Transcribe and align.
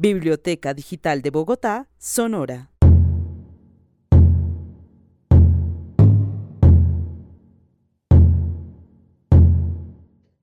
Biblioteca 0.00 0.72
Digital 0.72 1.20
de 1.20 1.28
Bogotá, 1.28 1.86
Sonora. 1.98 2.70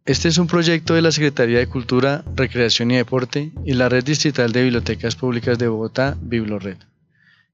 Este 0.06 0.28
es 0.28 0.38
un 0.38 0.46
proyecto 0.46 0.94
de 0.94 1.02
la 1.02 1.12
Secretaría 1.12 1.58
de 1.58 1.66
Cultura, 1.66 2.24
Recreación 2.36 2.92
y 2.92 2.98
Deporte 2.98 3.52
y 3.66 3.74
la 3.74 3.90
Red 3.90 4.04
Distrital 4.04 4.52
de 4.52 4.62
Bibliotecas 4.62 5.16
Públicas 5.16 5.58
de 5.58 5.68
Bogotá, 5.68 6.16
Biblored. 6.22 6.78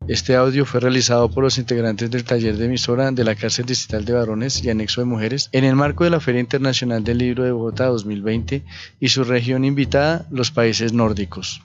Este 0.06 0.36
audio 0.36 0.66
fue 0.66 0.82
realizado 0.82 1.32
por 1.32 1.46
los 1.46 1.58
integrantes 1.58 2.12
del 2.12 2.26
taller 2.26 2.58
de 2.58 2.66
emisora 2.66 3.12
de 3.12 3.24
la 3.24 3.36
Cárcel 3.36 3.66
Distrital 3.66 4.04
de 4.04 4.12
Varones 4.12 4.62
y 4.62 4.70
Anexo 4.70 5.00
de 5.00 5.06
Mujeres 5.06 5.48
en 5.54 5.64
el 5.64 5.78
marco 5.78 6.04
de 6.04 6.10
la 6.10 6.20
Feria 6.20 6.42
Internacional 6.42 7.02
del 7.06 7.20
Libro 7.20 7.46
de 7.46 7.54
Bogotá 7.54 7.86
2020 7.86 8.62
y 9.00 9.08
su 9.08 9.24
región 9.24 9.64
invitada, 9.64 10.28
los 10.32 10.52
países 10.52 10.92
nórdicos. 10.92 11.62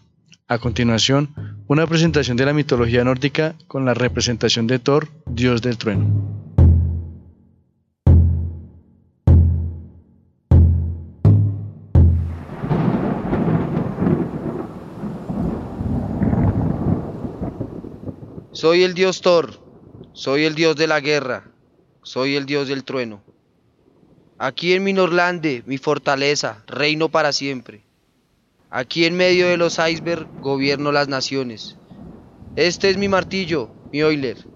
A 0.50 0.58
continuación, 0.58 1.34
una 1.66 1.86
presentación 1.86 2.38
de 2.38 2.46
la 2.46 2.54
mitología 2.54 3.04
nórdica 3.04 3.54
con 3.66 3.84
la 3.84 3.92
representación 3.92 4.66
de 4.66 4.78
Thor, 4.78 5.08
dios 5.26 5.60
del 5.60 5.76
trueno. 5.76 6.08
Soy 18.52 18.84
el 18.84 18.94
dios 18.94 19.20
Thor, 19.20 19.60
soy 20.14 20.44
el 20.44 20.54
dios 20.54 20.76
de 20.76 20.86
la 20.86 21.00
guerra, 21.00 21.44
soy 22.02 22.36
el 22.36 22.46
dios 22.46 22.68
del 22.68 22.84
trueno. 22.84 23.22
Aquí 24.38 24.72
en 24.72 24.82
mi 24.82 24.94
Norlande, 24.94 25.62
mi 25.66 25.76
fortaleza, 25.76 26.64
reino 26.66 27.10
para 27.10 27.32
siempre. 27.34 27.87
Aquí 28.70 29.06
en 29.06 29.16
medio 29.16 29.48
de 29.48 29.56
los 29.56 29.78
icebergs 29.78 30.26
gobierno 30.42 30.92
las 30.92 31.08
naciones. 31.08 31.78
Este 32.54 32.90
es 32.90 32.98
mi 32.98 33.08
martillo, 33.08 33.70
mi 33.92 34.02
Oiler. 34.02 34.46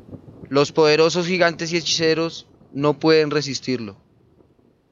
Los 0.50 0.70
poderosos 0.70 1.26
gigantes 1.26 1.72
y 1.72 1.78
hechiceros 1.78 2.46
no 2.74 2.98
pueden 2.98 3.30
resistirlo. 3.30 3.96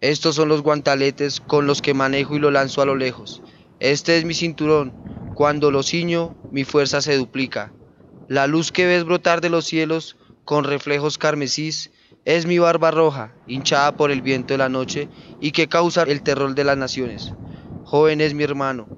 Estos 0.01 0.37
son 0.37 0.49
los 0.49 0.63
guantaletes 0.63 1.43
con 1.43 1.67
los 1.67 1.83
que 1.83 1.93
manejo 1.93 2.35
y 2.35 2.39
lo 2.39 2.51
lanzo 2.51 2.81
a 2.81 2.87
lo 2.87 2.97
lejos. 2.97 3.43
Este 3.79 4.17
es 4.17 4.25
mi 4.25 4.33
cinturón. 4.33 4.95
Cuando 5.35 5.71
lo 5.71 5.83
ciño, 5.83 6.35
mi 6.51 6.65
fuerza 6.65 7.03
se 7.03 7.19
duplica. 7.19 7.75
La 8.27 8.47
luz 8.47 8.73
que 8.73 8.87
ves 8.87 9.05
brotar 9.05 9.43
de 9.43 9.51
los 9.51 9.67
cielos 9.67 10.17
con 10.47 10.65
reflejos 10.65 11.19
carmesís 11.19 11.91
es 12.25 12.47
mi 12.47 12.59
barba 12.59 12.91
roja, 12.91 13.35
hinchada 13.47 13.99
por 13.99 14.11
el 14.11 14.23
viento 14.23 14.55
de 14.55 14.59
la 14.59 14.71
noche 14.71 15.11
y 15.43 15.51
que 15.51 15.69
causa 15.69 16.05
el 16.05 16.23
terror 16.23 16.55
de 16.55 16.65
las 16.65 16.79
naciones. 16.79 17.35
Joven 17.85 18.23
es 18.23 18.35
mi 18.35 18.45
hermano, 18.45 18.89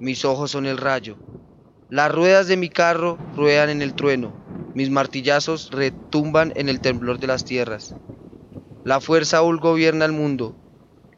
mis 0.00 0.24
ojos 0.24 0.50
son 0.50 0.66
el 0.66 0.78
rayo. 0.78 1.18
Las 1.90 2.10
ruedas 2.10 2.48
de 2.48 2.56
mi 2.56 2.70
carro 2.70 3.18
ruedan 3.36 3.68
en 3.68 3.82
el 3.82 3.94
trueno, 3.94 4.34
mis 4.72 4.90
martillazos 4.90 5.70
retumban 5.70 6.52
en 6.56 6.68
el 6.68 6.80
temblor 6.80 7.18
de 7.18 7.26
las 7.26 7.44
tierras. 7.44 7.94
La 8.82 9.00
fuerza 9.00 9.38
aún 9.38 9.58
gobierna 9.58 10.06
el 10.06 10.12
mundo, 10.12 10.56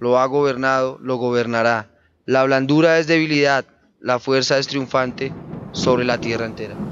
lo 0.01 0.19
ha 0.19 0.27
gobernado, 0.27 0.99
lo 1.01 1.17
gobernará. 1.17 1.91
La 2.27 2.43
blandura 2.43 2.99
es 2.99 3.07
debilidad, 3.07 3.67
la 4.01 4.19
fuerza 4.19 4.59
es 4.59 4.67
triunfante 4.67 5.33
sobre 5.71 6.05
la 6.05 6.19
tierra 6.19 6.47
entera. 6.47 6.92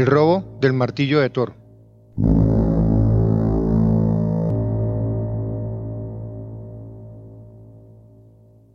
El 0.00 0.06
robo 0.06 0.56
del 0.62 0.72
martillo 0.72 1.20
de 1.20 1.28
Thor. 1.28 1.52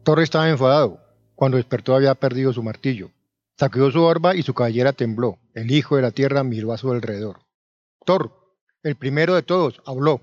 Thor 0.03 0.19
estaba 0.19 0.47
enfadado. 0.47 0.99
Cuando 1.33 1.57
despertó 1.57 1.95
había 1.95 2.13
perdido 2.13 2.53
su 2.53 2.61
martillo. 2.61 3.09
Sacudió 3.57 3.89
su 3.89 4.03
barba 4.03 4.35
y 4.35 4.43
su 4.43 4.53
cabellera 4.53 4.93
tembló. 4.93 5.39
El 5.55 5.71
hijo 5.71 5.95
de 5.95 6.03
la 6.03 6.11
tierra 6.11 6.43
miró 6.43 6.73
a 6.73 6.77
su 6.77 6.91
alrededor. 6.91 7.39
Thor, 8.05 8.31
el 8.83 8.95
primero 8.95 9.33
de 9.33 9.41
todos, 9.41 9.81
habló. 9.83 10.21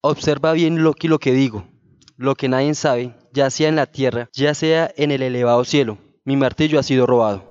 Observa 0.00 0.52
bien 0.52 0.82
Loki 0.82 1.06
lo 1.06 1.20
que 1.20 1.32
digo. 1.32 1.68
Lo 2.16 2.34
que 2.34 2.48
nadie 2.48 2.74
sabe, 2.74 3.14
ya 3.32 3.50
sea 3.50 3.68
en 3.68 3.76
la 3.76 3.86
tierra, 3.86 4.28
ya 4.32 4.52
sea 4.54 4.92
en 4.96 5.12
el 5.12 5.22
elevado 5.22 5.64
cielo. 5.64 5.98
Mi 6.24 6.36
martillo 6.36 6.80
ha 6.80 6.82
sido 6.82 7.06
robado. 7.06 7.48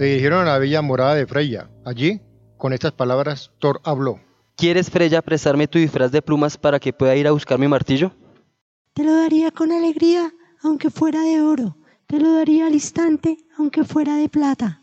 Se 0.00 0.06
dirigieron 0.06 0.48
a 0.48 0.52
la 0.52 0.58
bella 0.58 0.80
morada 0.80 1.14
de 1.14 1.26
Freya. 1.26 1.68
Allí, 1.84 2.22
con 2.56 2.72
estas 2.72 2.92
palabras, 2.92 3.50
Thor 3.58 3.82
habló. 3.84 4.18
¿Quieres, 4.56 4.88
Freya, 4.88 5.20
prestarme 5.20 5.68
tu 5.68 5.78
disfraz 5.78 6.10
de 6.10 6.22
plumas 6.22 6.56
para 6.56 6.80
que 6.80 6.94
pueda 6.94 7.14
ir 7.16 7.26
a 7.26 7.32
buscar 7.32 7.58
mi 7.58 7.68
martillo? 7.68 8.10
Te 8.94 9.04
lo 9.04 9.14
daría 9.14 9.50
con 9.50 9.70
alegría, 9.70 10.32
aunque 10.62 10.88
fuera 10.88 11.20
de 11.20 11.42
oro. 11.42 11.76
Te 12.06 12.18
lo 12.18 12.32
daría 12.32 12.68
al 12.68 12.72
instante, 12.72 13.36
aunque 13.58 13.84
fuera 13.84 14.16
de 14.16 14.30
plata. 14.30 14.80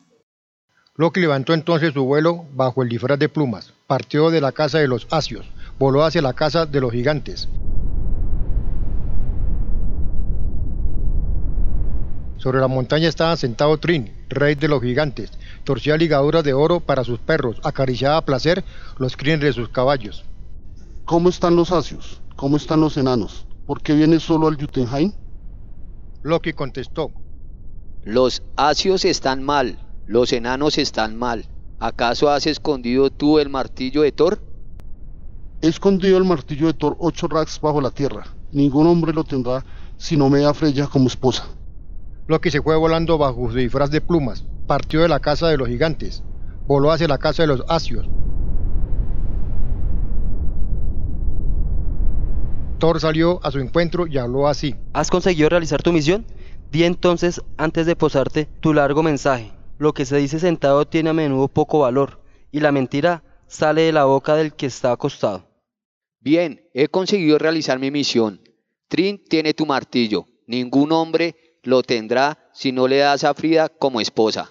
Loki 0.94 1.20
levantó 1.20 1.56
entonces 1.56 1.96
su 1.96 2.06
vuelo 2.06 2.46
bajo 2.54 2.84
el 2.84 2.90
disfraz 2.90 3.18
de 3.18 3.28
plumas, 3.28 3.74
partió 3.88 4.30
de 4.30 4.40
la 4.40 4.52
casa 4.52 4.78
de 4.78 4.88
los 4.88 5.08
asios, 5.10 5.50
voló 5.80 6.04
hacia 6.04 6.22
la 6.22 6.34
casa 6.34 6.68
de 6.68 6.80
los 6.80 6.92
gigantes. 6.92 7.50
Sobre 12.38 12.60
la 12.60 12.68
montaña 12.68 13.10
estaba 13.10 13.36
sentado 13.36 13.78
Trin, 13.78 14.14
rey 14.30 14.56
de 14.56 14.68
los 14.68 14.82
gigantes. 14.82 15.32
Torcía 15.64 15.98
ligaduras 15.98 16.44
de 16.44 16.54
oro 16.54 16.80
para 16.80 17.04
sus 17.04 17.20
perros, 17.20 17.60
acariciaba 17.64 18.18
a 18.18 18.26
placer 18.26 18.64
los 18.98 19.18
crines 19.18 19.42
de 19.42 19.54
sus 19.54 19.70
caballos. 19.70 20.24
¿Cómo 21.06 21.30
están 21.30 21.56
los 21.56 21.72
asios? 21.72 22.22
¿Cómo 22.36 22.58
están 22.58 22.80
los 22.80 22.96
enanos? 22.98 23.48
¿Por 23.66 23.82
qué 23.82 23.96
vienes 23.96 24.24
solo 24.24 24.48
al 24.48 24.56
Jotunheim? 24.56 25.12
Loki 26.22 26.54
contestó. 26.54 27.12
Los 28.04 28.44
asios 28.56 29.04
están 29.04 29.44
mal, 29.44 29.80
los 30.06 30.32
enanos 30.32 30.78
están 30.78 31.18
mal. 31.18 31.46
¿Acaso 31.80 32.30
has 32.30 32.46
escondido 32.46 33.10
tú 33.10 33.40
el 33.40 33.50
martillo 33.50 34.04
de 34.04 34.12
Thor? 34.12 34.40
He 35.62 35.68
escondido 35.68 36.18
el 36.18 36.24
martillo 36.24 36.68
de 36.68 36.74
Thor 36.74 36.96
ocho 37.00 37.28
racks 37.28 37.60
bajo 37.60 37.82
la 37.82 37.90
tierra. 37.92 38.28
Ningún 38.52 38.88
hombre 38.88 39.12
lo 39.12 39.24
tendrá 39.24 39.66
si 39.98 40.16
no 40.16 40.30
me 40.30 40.40
da 40.40 40.54
Freya 40.54 40.88
como 40.88 41.08
esposa. 41.08 41.48
Loki 42.28 42.52
se 42.52 42.62
fue 42.62 42.76
volando 42.76 43.18
bajo 43.18 43.50
su 43.50 43.58
disfraz 43.58 43.90
de 43.90 44.02
plumas, 44.02 44.46
partió 44.68 45.02
de 45.02 45.08
la 45.08 45.22
casa 45.22 45.48
de 45.48 45.58
los 45.58 45.70
gigantes, 45.70 46.24
voló 46.68 46.92
hacia 46.92 47.08
la 47.08 47.18
casa 47.18 47.44
de 47.44 47.48
los 47.48 47.64
asios. 47.70 48.06
Thor 52.80 53.00
salió 53.00 53.40
a 53.44 53.52
su 53.52 53.60
encuentro 53.60 54.08
y 54.08 54.18
habló 54.18 54.48
así. 54.48 54.76
¿Has 54.94 55.10
conseguido 55.10 55.48
realizar 55.48 55.82
tu 55.82 55.94
misión? 55.94 56.26
Di 56.70 56.84
entonces, 56.84 57.42
antes 57.56 57.86
de 57.86 57.96
posarte, 57.96 58.50
tu 58.60 58.74
largo 58.74 59.02
mensaje. 59.02 59.54
Lo 59.78 59.94
que 59.94 60.06
se 60.06 60.18
dice 60.18 60.40
sentado 60.40 60.86
tiene 60.86 61.12
a 61.12 61.14
menudo 61.14 61.48
poco 61.48 61.80
valor, 61.80 62.22
y 62.52 62.60
la 62.60 62.74
mentira 62.74 63.24
sale 63.48 63.84
de 63.84 63.94
la 63.94 64.04
boca 64.04 64.36
del 64.36 64.54
que 64.54 64.66
está 64.66 64.92
acostado. 64.92 65.48
Bien, 66.20 66.70
he 66.74 66.90
conseguido 66.90 67.38
realizar 67.38 67.80
mi 67.80 67.90
misión. 67.90 68.42
Trin 68.90 69.24
tiene 69.30 69.54
tu 69.54 69.66
martillo. 69.66 70.26
Ningún 70.46 70.92
hombre 70.92 71.36
lo 71.68 71.84
tendrá 71.84 72.38
si 72.54 72.72
no 72.72 72.88
le 72.88 73.00
das 73.00 73.26
a 73.26 73.34
Frida 73.34 73.68
como 73.68 74.00
esposa. 74.00 74.50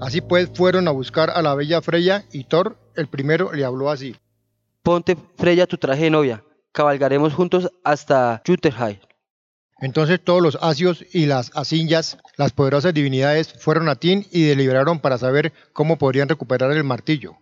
Así 0.00 0.20
pues 0.20 0.48
fueron 0.54 0.86
a 0.86 0.92
buscar 0.92 1.30
a 1.30 1.42
la 1.42 1.56
bella 1.56 1.82
Freya 1.82 2.24
y 2.32 2.44
Thor 2.44 2.78
el 2.94 3.08
primero 3.08 3.52
le 3.52 3.64
habló 3.64 3.90
así. 3.90 4.14
Ponte 4.84 5.16
Freya 5.36 5.66
tu 5.66 5.78
traje 5.78 6.04
de 6.04 6.10
novia, 6.10 6.44
cabalgaremos 6.70 7.34
juntos 7.34 7.68
hasta 7.82 8.40
Jutterheim. 8.46 9.00
Entonces 9.80 10.20
todos 10.22 10.40
los 10.40 10.56
asios 10.62 11.04
y 11.12 11.26
las 11.26 11.50
asinjas, 11.56 12.18
las 12.36 12.52
poderosas 12.52 12.94
divinidades, 12.94 13.52
fueron 13.52 13.88
a 13.88 13.96
Tin 13.96 14.28
y 14.30 14.44
deliberaron 14.44 15.00
para 15.00 15.18
saber 15.18 15.52
cómo 15.72 15.98
podrían 15.98 16.28
recuperar 16.28 16.70
el 16.70 16.84
martillo. 16.84 17.36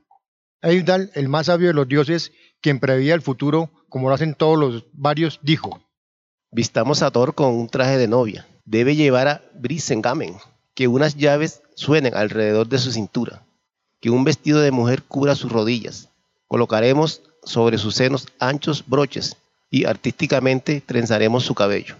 Eivdal, 0.61 1.13
el 1.15 1.29
más 1.29 1.47
sabio 1.47 1.69
de 1.69 1.75
los 1.75 1.87
dioses, 1.87 2.33
quien 2.61 2.81
preveía 2.81 3.15
el 3.15 3.23
futuro, 3.23 3.71
como 3.89 4.09
lo 4.09 4.15
hacen 4.15 4.35
todos 4.35 4.59
los 4.59 4.85
varios, 4.93 5.39
dijo: 5.43 5.81
Vistamos 6.51 7.03
a 7.03 7.13
Thor 7.13 7.35
con 7.35 7.55
un 7.55 7.69
traje 7.69 7.97
de 7.97 8.09
novia. 8.09 8.47
Debe 8.65 8.97
llevar 8.97 9.29
a 9.29 9.43
Brisengamen, 9.55 10.35
que 10.75 10.89
unas 10.89 11.17
llaves 11.17 11.63
suenen 11.77 12.15
alrededor 12.15 12.69
de 12.69 12.79
su 12.79 12.91
cintura, 12.91 13.45
que 14.01 14.11
un 14.11 14.25
vestido 14.25 14.61
de 14.61 14.73
mujer 14.73 15.05
cubra 15.05 15.37
sus 15.37 15.53
rodillas. 15.53 16.09
Colocaremos 16.49 17.23
sobre 17.45 17.79
sus 17.79 17.95
senos 17.95 18.27
anchos 18.41 18.85
broches 18.87 19.37
y 19.71 19.85
artísticamente 19.85 20.83
trenzaremos 20.85 21.45
su 21.45 21.55
cabello. 21.55 21.95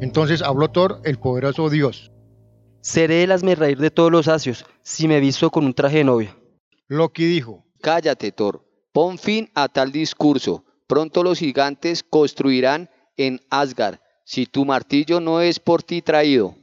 Entonces 0.00 0.40
habló 0.40 0.68
Thor, 0.70 1.00
el 1.04 1.18
poderoso 1.18 1.68
dios. 1.68 2.10
Seré 2.84 3.22
el 3.22 3.56
reír 3.56 3.78
de 3.78 3.90
todos 3.90 4.12
los 4.12 4.28
asios 4.28 4.66
si 4.82 5.08
me 5.08 5.18
visto 5.18 5.50
con 5.50 5.64
un 5.64 5.72
traje 5.72 5.98
de 5.98 6.04
novia. 6.04 6.36
Loki 6.86 7.24
dijo, 7.24 7.64
Cállate, 7.80 8.30
Thor. 8.30 8.62
Pon 8.92 9.16
fin 9.16 9.50
a 9.54 9.68
tal 9.68 9.90
discurso. 9.90 10.66
Pronto 10.86 11.22
los 11.22 11.38
gigantes 11.38 12.02
construirán 12.02 12.90
en 13.16 13.40
Asgard, 13.48 14.00
si 14.26 14.44
tu 14.44 14.66
martillo 14.66 15.18
no 15.18 15.40
es 15.40 15.60
por 15.60 15.82
ti 15.82 16.02
traído. 16.02 16.56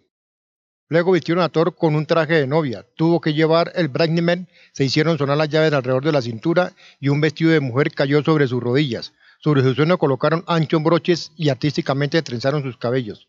Luego 0.90 1.14
vistieron 1.14 1.44
a 1.44 1.50
Thor 1.50 1.76
con 1.76 1.96
un 1.96 2.06
traje 2.06 2.36
de 2.36 2.46
novia. 2.46 2.86
Tuvo 2.96 3.20
que 3.20 3.34
llevar 3.34 3.72
el 3.74 3.88
Bragnimen, 3.88 4.48
se 4.74 4.86
hicieron 4.86 5.18
sonar 5.18 5.38
las 5.38 5.50
llaves 5.50 5.74
alrededor 5.74 6.06
de 6.06 6.12
la 6.12 6.22
cintura 6.22 6.74
y 7.00 7.10
un 7.10 7.20
vestido 7.20 7.50
de 7.50 7.62
mujer 7.62 7.96
cayó 7.96 8.22
sobre 8.22 8.46
sus 8.46 8.62
rodillas. 8.62 9.12
Sobre 9.40 9.64
su 9.64 9.74
suelo 9.74 9.98
colocaron 9.98 10.44
anchos 10.46 10.84
broches 10.84 11.32
y 11.36 11.50
artísticamente 11.50 12.22
trenzaron 12.22 12.62
sus 12.62 12.78
cabellos. 12.78 13.28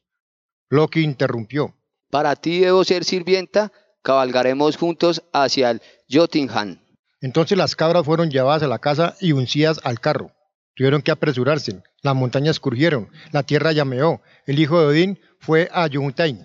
Loki 0.68 1.00
interrumpió. 1.00 1.74
Para 2.12 2.36
ti 2.36 2.60
debo 2.60 2.84
ser 2.84 3.04
sirvienta, 3.04 3.72
cabalgaremos 4.02 4.76
juntos 4.76 5.22
hacia 5.32 5.70
el 5.70 5.80
Jotunheim. 6.10 6.76
Entonces 7.22 7.56
las 7.56 7.74
cabras 7.74 8.04
fueron 8.04 8.30
llevadas 8.30 8.62
a 8.62 8.66
la 8.66 8.80
casa 8.80 9.16
y 9.18 9.32
uncidas 9.32 9.80
al 9.82 9.98
carro. 9.98 10.30
Tuvieron 10.74 11.00
que 11.00 11.10
apresurarse. 11.10 11.82
Las 12.02 12.14
montañas 12.14 12.60
crujieron, 12.60 13.08
la 13.30 13.44
tierra 13.44 13.72
llameó. 13.72 14.20
El 14.44 14.58
hijo 14.58 14.78
de 14.78 14.86
Odín 14.88 15.20
fue 15.38 15.70
a 15.72 15.88
Jotunheim. 15.90 16.44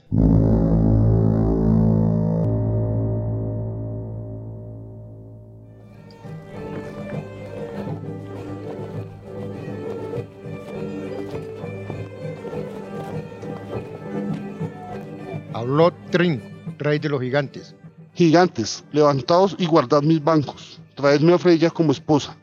Habló 15.68 15.92
Trin, 16.12 16.42
rey 16.78 16.98
de 16.98 17.10
los 17.10 17.20
gigantes. 17.20 17.76
Gigantes, 18.14 18.86
levantaos 18.94 19.54
y 19.60 19.66
guardad 19.66 20.02
mis 20.02 20.24
bancos. 20.24 20.80
Traedme 20.96 21.34
a 21.34 21.38
Freya 21.38 21.70
como 21.72 21.92
esposa, 21.92 22.38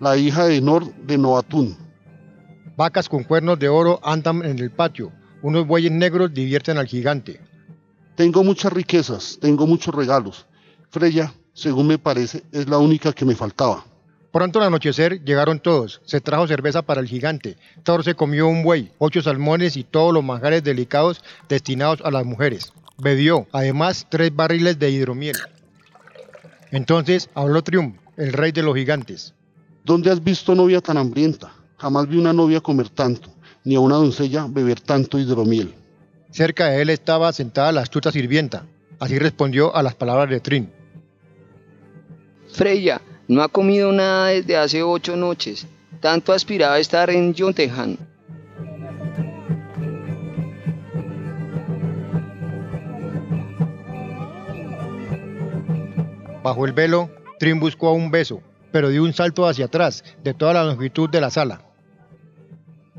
la 0.00 0.16
hija 0.16 0.46
de 0.46 0.62
Nor 0.62 0.90
de 1.04 1.18
Noatún. 1.18 1.76
Vacas 2.78 3.06
con 3.06 3.24
cuernos 3.24 3.58
de 3.58 3.68
oro 3.68 4.00
andan 4.02 4.42
en 4.46 4.58
el 4.60 4.70
patio. 4.70 5.12
Unos 5.42 5.66
bueyes 5.66 5.92
negros 5.92 6.32
divierten 6.32 6.78
al 6.78 6.86
gigante. 6.86 7.38
Tengo 8.16 8.42
muchas 8.42 8.72
riquezas, 8.72 9.36
tengo 9.38 9.66
muchos 9.66 9.94
regalos. 9.94 10.46
Freya, 10.88 11.34
según 11.52 11.86
me 11.86 11.98
parece, 11.98 12.44
es 12.50 12.66
la 12.66 12.78
única 12.78 13.12
que 13.12 13.26
me 13.26 13.34
faltaba. 13.36 13.84
Pronto 14.32 14.60
al 14.60 14.66
anochecer 14.66 15.24
llegaron 15.24 15.58
todos. 15.58 16.00
Se 16.04 16.20
trajo 16.20 16.46
cerveza 16.46 16.82
para 16.82 17.00
el 17.00 17.08
gigante. 17.08 17.56
Thor 17.82 18.04
se 18.04 18.14
comió 18.14 18.46
un 18.46 18.62
buey, 18.62 18.92
ocho 18.98 19.22
salmones 19.22 19.76
y 19.76 19.82
todos 19.82 20.14
los 20.14 20.22
manjares 20.22 20.62
delicados 20.62 21.22
destinados 21.48 22.00
a 22.04 22.10
las 22.10 22.24
mujeres. 22.24 22.72
Bebió, 22.98 23.48
además, 23.52 24.06
tres 24.08 24.34
barriles 24.34 24.78
de 24.78 24.90
hidromiel. 24.90 25.36
Entonces 26.70 27.28
habló 27.34 27.62
Trium, 27.62 27.96
el 28.16 28.32
rey 28.32 28.52
de 28.52 28.62
los 28.62 28.76
gigantes. 28.76 29.34
¿Dónde 29.84 30.10
has 30.10 30.22
visto 30.22 30.54
novia 30.54 30.80
tan 30.80 30.98
hambrienta? 30.98 31.52
Jamás 31.78 32.06
vi 32.06 32.18
una 32.18 32.32
novia 32.32 32.60
comer 32.60 32.90
tanto, 32.90 33.30
ni 33.64 33.74
a 33.74 33.80
una 33.80 33.96
doncella 33.96 34.46
beber 34.48 34.80
tanto 34.80 35.18
hidromiel. 35.18 35.74
Cerca 36.30 36.66
de 36.66 36.82
él 36.82 36.90
estaba 36.90 37.32
sentada 37.32 37.72
la 37.72 37.80
astuta 37.80 38.12
sirvienta. 38.12 38.66
Así 39.00 39.18
respondió 39.18 39.74
a 39.74 39.82
las 39.82 39.94
palabras 39.94 40.28
de 40.28 40.40
Trin. 40.40 40.70
Freya, 42.52 43.00
no 43.30 43.44
ha 43.44 43.48
comido 43.48 43.92
nada 43.92 44.26
desde 44.26 44.56
hace 44.56 44.82
ocho 44.82 45.14
noches. 45.14 45.64
Tanto 46.00 46.32
aspiraba 46.32 46.74
a 46.74 46.78
estar 46.80 47.10
en 47.10 47.32
Jotunheim. 47.32 47.96
Bajo 56.42 56.66
el 56.66 56.72
velo, 56.72 57.08
Trin 57.38 57.60
buscó 57.60 57.92
un 57.92 58.10
beso, 58.10 58.42
pero 58.72 58.88
dio 58.88 59.04
un 59.04 59.12
salto 59.12 59.46
hacia 59.46 59.66
atrás, 59.66 60.02
de 60.24 60.34
toda 60.34 60.54
la 60.54 60.64
longitud 60.64 61.08
de 61.08 61.20
la 61.20 61.30
sala. 61.30 61.62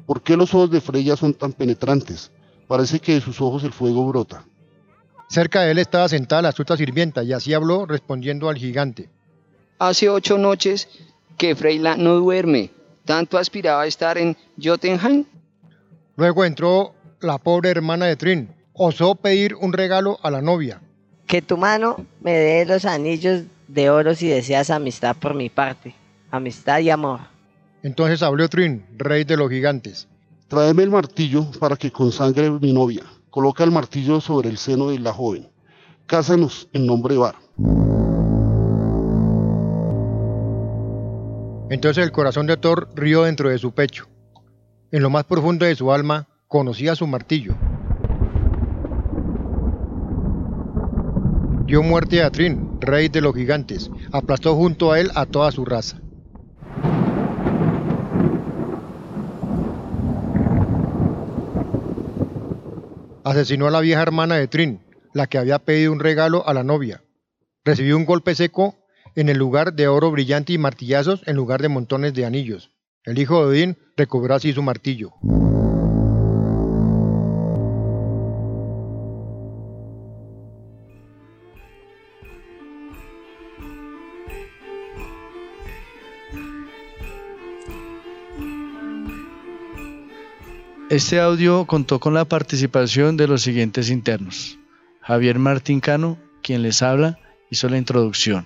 ¿Por 0.05 0.21
qué 0.23 0.37
los 0.37 0.53
ojos 0.53 0.71
de 0.71 0.79
Freya 0.79 1.17
son 1.17 1.33
tan 1.33 1.51
penetrantes? 1.51 2.31
Parece 2.69 3.01
que 3.01 3.15
de 3.15 3.21
sus 3.21 3.41
ojos 3.41 3.65
el 3.65 3.73
fuego 3.73 4.07
brota. 4.07 4.45
Cerca 5.27 5.63
de 5.63 5.71
él 5.71 5.79
estaba 5.79 6.07
sentada 6.07 6.43
la 6.43 6.49
astuta 6.49 6.77
sirvienta 6.77 7.21
y 7.21 7.33
así 7.33 7.53
habló 7.53 7.85
respondiendo 7.85 8.47
al 8.47 8.57
gigante. 8.57 9.09
Hace 9.81 10.09
ocho 10.09 10.37
noches 10.37 10.87
que 11.39 11.55
Freila 11.55 11.97
no 11.97 12.13
duerme. 12.13 12.69
Tanto 13.03 13.39
aspiraba 13.39 13.81
a 13.81 13.87
estar 13.87 14.15
en 14.19 14.37
Jotunheim. 14.61 15.25
Luego 16.17 16.45
entró 16.45 16.93
la 17.19 17.39
pobre 17.39 17.71
hermana 17.71 18.05
de 18.05 18.15
Trin. 18.15 18.53
Osó 18.73 19.15
pedir 19.15 19.55
un 19.55 19.73
regalo 19.73 20.19
a 20.21 20.29
la 20.29 20.39
novia. 20.39 20.79
Que 21.25 21.41
tu 21.41 21.57
mano 21.57 22.05
me 22.19 22.33
dé 22.33 22.63
los 22.63 22.85
anillos 22.85 23.41
de 23.67 23.89
oro 23.89 24.13
si 24.13 24.27
deseas 24.27 24.69
amistad 24.69 25.15
por 25.15 25.33
mi 25.33 25.49
parte. 25.49 25.95
Amistad 26.29 26.77
y 26.81 26.91
amor. 26.91 27.21
Entonces 27.81 28.21
habló 28.21 28.47
Trin, 28.49 28.85
rey 28.99 29.23
de 29.23 29.35
los 29.35 29.49
gigantes. 29.49 30.07
Tráeme 30.47 30.83
el 30.83 30.91
martillo 30.91 31.49
para 31.59 31.75
que 31.75 31.91
consagre 31.91 32.51
mi 32.51 32.71
novia. 32.71 33.01
Coloca 33.31 33.63
el 33.63 33.71
martillo 33.71 34.21
sobre 34.21 34.49
el 34.49 34.59
seno 34.59 34.91
de 34.91 34.99
la 34.99 35.11
joven. 35.11 35.49
Cásanos 36.05 36.69
en 36.71 36.85
nombre 36.85 37.15
de 37.15 37.19
Bar. 37.19 37.35
Entonces 41.71 42.03
el 42.03 42.11
corazón 42.11 42.47
de 42.47 42.57
Thor 42.57 42.89
rió 42.95 43.23
dentro 43.23 43.49
de 43.49 43.57
su 43.57 43.71
pecho. 43.71 44.09
En 44.91 45.01
lo 45.01 45.09
más 45.09 45.23
profundo 45.23 45.65
de 45.65 45.73
su 45.73 45.93
alma 45.93 46.27
conocía 46.49 46.97
su 46.97 47.07
martillo. 47.07 47.55
Dio 51.65 51.81
muerte 51.81 52.23
a 52.23 52.29
Trin, 52.29 52.77
rey 52.81 53.07
de 53.07 53.21
los 53.21 53.33
gigantes. 53.33 53.89
Aplastó 54.11 54.53
junto 54.53 54.91
a 54.91 54.99
él 54.99 55.11
a 55.15 55.25
toda 55.25 55.49
su 55.53 55.63
raza. 55.63 56.01
Asesinó 63.23 63.67
a 63.67 63.71
la 63.71 63.79
vieja 63.79 64.01
hermana 64.01 64.35
de 64.35 64.49
Trin, 64.49 64.83
la 65.13 65.27
que 65.27 65.37
había 65.37 65.57
pedido 65.59 65.93
un 65.93 66.01
regalo 66.01 66.45
a 66.45 66.53
la 66.53 66.65
novia. 66.65 67.01
Recibió 67.63 67.95
un 67.95 68.03
golpe 68.03 68.35
seco 68.35 68.75
en 69.15 69.29
el 69.29 69.37
lugar 69.37 69.73
de 69.73 69.87
oro 69.87 70.11
brillante 70.11 70.53
y 70.53 70.57
martillazos 70.57 71.21
en 71.25 71.35
lugar 71.35 71.61
de 71.61 71.69
montones 71.69 72.13
de 72.13 72.25
anillos. 72.25 72.71
El 73.03 73.17
hijo 73.17 73.39
de 73.39 73.49
Odín 73.49 73.77
recobró 73.97 74.35
así 74.35 74.53
su 74.53 74.61
martillo. 74.61 75.13
Este 90.91 91.21
audio 91.21 91.65
contó 91.67 92.01
con 92.01 92.13
la 92.13 92.25
participación 92.25 93.15
de 93.15 93.25
los 93.25 93.41
siguientes 93.41 93.89
internos. 93.89 94.59
Javier 94.99 95.39
Martín 95.39 95.79
Cano, 95.79 96.17
quien 96.43 96.63
les 96.63 96.81
habla, 96.81 97.17
hizo 97.49 97.69
la 97.69 97.77
introducción. 97.77 98.45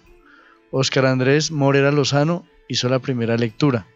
Óscar 0.72 1.06
Andrés 1.06 1.52
Morera 1.52 1.92
Lozano 1.92 2.46
hizo 2.68 2.90
la 2.90 3.00
primera 3.00 3.38
lectura. 3.38 3.88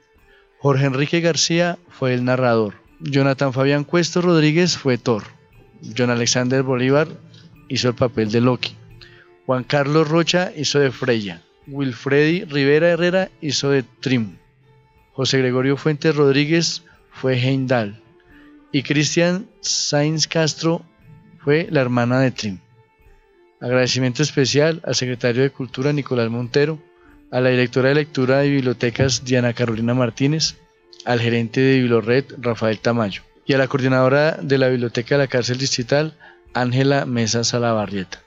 Jorge 0.60 0.86
Enrique 0.86 1.22
García 1.22 1.78
fue 1.90 2.14
el 2.14 2.24
narrador. 2.24 2.76
Jonathan 3.00 3.54
Fabián 3.54 3.84
Cuesto 3.84 4.22
Rodríguez 4.22 4.78
fue 4.78 4.98
Thor. 4.98 5.24
John 5.98 6.10
Alexander 6.10 6.64
Bolívar 6.64 7.08
hizo 7.70 7.88
el 7.90 7.96
papel 7.96 8.32
de 8.32 8.42
Loki. 8.42 8.76
Juan 9.46 9.64
Carlos 9.64 10.08
Rocha 10.08 10.52
hizo 10.56 10.80
de 10.80 10.92
Freya. 10.92 11.42
Wilfredi 11.68 12.46
Rivera 12.46 12.90
Herrera 12.90 13.30
hizo 13.42 13.70
de 13.70 13.84
Trim. 13.84 14.38
José 15.14 15.38
Gregorio 15.40 15.78
Fuentes 15.78 16.16
Rodríguez 16.16 16.84
fue 17.12 17.38
Heimdall. 17.38 18.02
Y 18.72 18.84
Cristian 18.84 19.48
Sainz 19.62 20.28
Castro 20.28 20.84
fue 21.44 21.68
la 21.72 21.82
hermana 21.82 22.20
de 22.20 22.32
Trim. 22.32 22.60
Agradecimiento 23.62 24.24
especial 24.24 24.82
al 24.86 24.96
secretario 24.96 25.44
de 25.44 25.50
Cultura 25.50 25.92
Nicolás 25.92 26.30
Montero, 26.30 26.80
a 27.32 27.42
la 27.42 27.50
directora 27.50 27.90
de 27.90 27.96
lectura 27.96 28.40
de 28.40 28.50
bibliotecas 28.50 29.26
Diana 29.26 29.54
Carolina 29.54 29.94
Martínez, 29.94 30.56
al 31.06 31.20
gerente 31.20 31.62
de 31.62 31.80
Bibliored 31.80 32.26
Rafael 32.40 32.80
Tamayo 32.80 33.24
y 33.46 33.54
a 33.54 33.58
la 33.58 33.68
coordinadora 33.68 34.38
de 34.42 34.58
la 34.58 34.68
Biblioteca 34.68 35.16
de 35.16 35.24
la 35.24 35.28
Cárcel 35.28 35.58
Distrital 35.58 36.18
Ángela 36.54 37.06
Mesa 37.06 37.44
Salabarrieta. 37.44 38.22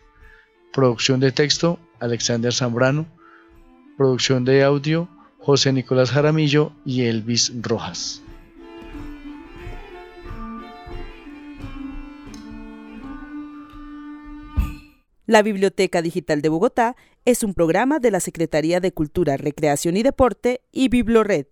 Producción 0.72 1.20
de 1.20 1.32
texto 1.32 1.78
Alexander 2.00 2.52
Zambrano. 2.52 3.06
Producción 3.96 4.44
de 4.44 4.64
audio 4.64 5.08
José 5.38 5.72
Nicolás 5.72 6.10
Jaramillo 6.10 6.72
y 6.84 7.02
Elvis 7.02 7.52
Rojas. 7.60 8.22
La 15.32 15.40
Biblioteca 15.40 16.02
Digital 16.02 16.42
de 16.42 16.50
Bogotá 16.50 16.94
es 17.24 17.42
un 17.42 17.54
programa 17.54 18.00
de 18.00 18.10
la 18.10 18.20
Secretaría 18.20 18.80
de 18.80 18.92
Cultura, 18.92 19.38
Recreación 19.38 19.96
y 19.96 20.02
Deporte 20.02 20.60
y 20.72 20.90
Biblored. 20.90 21.46